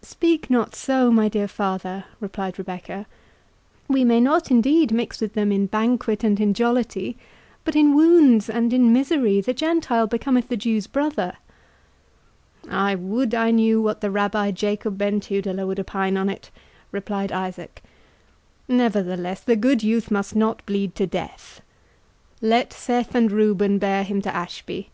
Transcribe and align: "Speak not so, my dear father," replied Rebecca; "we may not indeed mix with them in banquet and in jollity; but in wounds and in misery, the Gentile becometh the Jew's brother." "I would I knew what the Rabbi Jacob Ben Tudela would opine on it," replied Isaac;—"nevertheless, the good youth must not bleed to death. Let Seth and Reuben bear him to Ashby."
"Speak 0.00 0.48
not 0.48 0.74
so, 0.74 1.10
my 1.10 1.28
dear 1.28 1.46
father," 1.46 2.06
replied 2.18 2.58
Rebecca; 2.58 3.04
"we 3.86 4.02
may 4.02 4.18
not 4.18 4.50
indeed 4.50 4.92
mix 4.92 5.20
with 5.20 5.34
them 5.34 5.52
in 5.52 5.66
banquet 5.66 6.24
and 6.24 6.40
in 6.40 6.54
jollity; 6.54 7.18
but 7.66 7.76
in 7.76 7.94
wounds 7.94 8.48
and 8.48 8.72
in 8.72 8.94
misery, 8.94 9.42
the 9.42 9.52
Gentile 9.52 10.06
becometh 10.06 10.48
the 10.48 10.56
Jew's 10.56 10.86
brother." 10.86 11.36
"I 12.70 12.94
would 12.94 13.34
I 13.34 13.50
knew 13.50 13.82
what 13.82 14.00
the 14.00 14.10
Rabbi 14.10 14.52
Jacob 14.52 14.96
Ben 14.96 15.20
Tudela 15.20 15.66
would 15.66 15.78
opine 15.78 16.16
on 16.16 16.30
it," 16.30 16.50
replied 16.90 17.30
Isaac;—"nevertheless, 17.30 19.42
the 19.42 19.54
good 19.54 19.82
youth 19.82 20.10
must 20.10 20.34
not 20.34 20.64
bleed 20.64 20.94
to 20.94 21.06
death. 21.06 21.60
Let 22.40 22.72
Seth 22.72 23.14
and 23.14 23.30
Reuben 23.30 23.76
bear 23.78 24.02
him 24.02 24.22
to 24.22 24.34
Ashby." 24.34 24.88